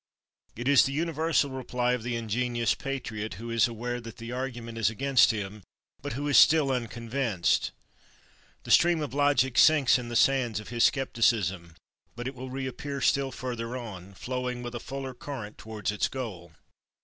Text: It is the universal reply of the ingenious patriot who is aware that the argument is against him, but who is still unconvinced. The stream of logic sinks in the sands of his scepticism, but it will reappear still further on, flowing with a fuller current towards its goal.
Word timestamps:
It 0.55 0.67
is 0.67 0.83
the 0.85 0.93
universal 0.93 1.51
reply 1.51 1.91
of 1.93 2.01
the 2.01 2.15
ingenious 2.15 2.73
patriot 2.73 3.35
who 3.35 3.51
is 3.51 3.67
aware 3.67 4.01
that 4.01 4.17
the 4.17 4.31
argument 4.31 4.79
is 4.79 4.89
against 4.89 5.29
him, 5.29 5.61
but 6.01 6.13
who 6.13 6.27
is 6.27 6.39
still 6.39 6.71
unconvinced. 6.71 7.69
The 8.63 8.71
stream 8.71 9.01
of 9.03 9.13
logic 9.13 9.59
sinks 9.59 9.99
in 9.99 10.09
the 10.09 10.15
sands 10.15 10.59
of 10.59 10.69
his 10.69 10.85
scepticism, 10.85 11.75
but 12.15 12.27
it 12.27 12.33
will 12.33 12.49
reappear 12.49 12.99
still 12.99 13.31
further 13.31 13.77
on, 13.77 14.15
flowing 14.15 14.63
with 14.63 14.73
a 14.73 14.79
fuller 14.79 15.13
current 15.13 15.59
towards 15.59 15.91
its 15.91 16.07
goal. 16.07 16.51